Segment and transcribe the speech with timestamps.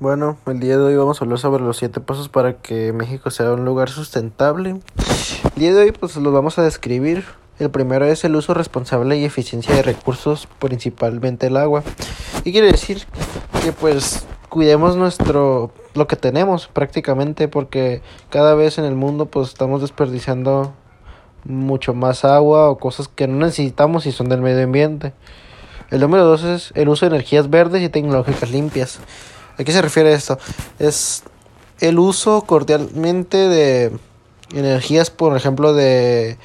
[0.00, 3.30] Bueno, el día de hoy vamos a hablar sobre los siete pasos para que México
[3.30, 4.70] sea un lugar sustentable.
[5.54, 7.24] El día de hoy pues los vamos a describir.
[7.60, 11.84] El primero es el uso responsable y eficiencia de recursos, principalmente el agua.
[12.42, 13.04] Y quiere decir
[13.62, 19.50] que pues cuidemos nuestro lo que tenemos prácticamente porque cada vez en el mundo pues
[19.50, 20.74] estamos desperdiciando
[21.44, 25.12] mucho más agua o cosas que no necesitamos y son del medio ambiente.
[25.92, 28.98] El número dos es el uso de energías verdes y tecnológicas limpias.
[29.56, 30.38] ¿A qué se refiere esto?
[30.78, 31.22] Es
[31.80, 33.92] el uso cordialmente de
[34.52, 36.38] energías, por ejemplo, de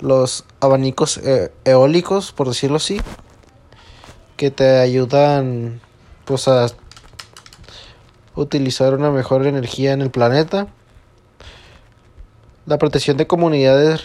[0.00, 3.00] los abanicos eh, eólicos, por decirlo así,
[4.36, 5.80] que te ayudan
[6.24, 6.66] pues a
[8.34, 10.68] utilizar una mejor energía en el planeta.
[12.66, 14.04] La protección de comunidades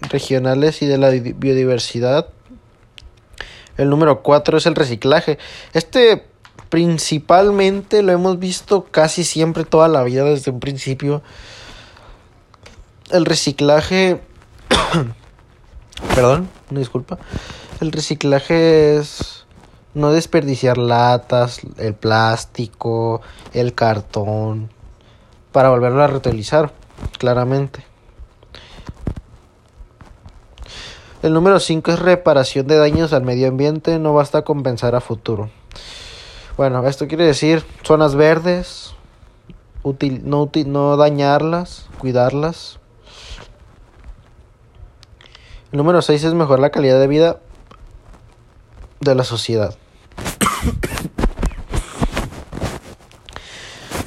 [0.00, 2.28] regionales y de la biodiversidad.
[3.76, 5.38] El número 4 es el reciclaje.
[5.72, 6.26] Este
[6.68, 11.22] principalmente lo hemos visto casi siempre toda la vida desde un principio.
[13.10, 14.20] El reciclaje...
[16.14, 17.18] Perdón, una disculpa.
[17.80, 19.46] El reciclaje es
[19.94, 23.22] no desperdiciar latas, el plástico,
[23.54, 24.70] el cartón,
[25.52, 26.72] para volverlo a reutilizar,
[27.18, 27.84] claramente.
[31.22, 35.00] El número 5 es reparación de daños al medio ambiente, no basta con pensar a
[35.00, 35.48] futuro.
[36.56, 38.94] Bueno, esto quiere decir zonas verdes,
[40.22, 42.78] no, no dañarlas, cuidarlas.
[45.70, 47.40] El número 6 es mejorar la calidad de vida
[49.00, 49.76] de la sociedad.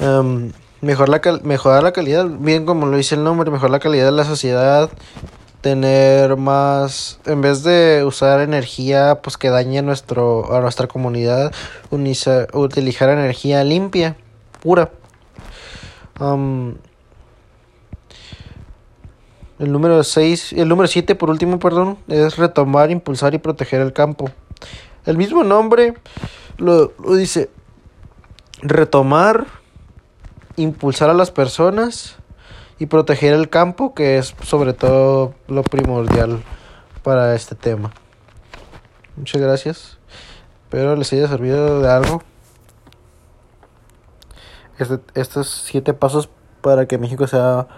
[0.00, 4.12] um, la mejorar la calidad, bien como lo dice el nombre, mejorar la calidad de
[4.12, 4.90] la sociedad,
[5.60, 11.52] tener más en vez de usar energía pues que dañe nuestro a nuestra comunidad
[11.90, 14.16] utilizar energía limpia
[14.62, 14.90] pura.
[19.58, 23.92] El número 6 el número 7 por último perdón es retomar impulsar y proteger el
[23.92, 24.30] campo.
[25.06, 25.94] El mismo nombre
[26.56, 27.50] lo, lo dice
[28.62, 29.46] retomar
[30.56, 32.16] impulsar a las personas
[32.80, 36.42] y proteger el campo, que es sobre todo lo primordial
[37.02, 37.92] para este tema.
[39.16, 39.98] Muchas gracias.
[40.64, 42.22] Espero les haya servido de algo.
[44.78, 46.30] Este, estos siete pasos
[46.62, 47.68] para que México sea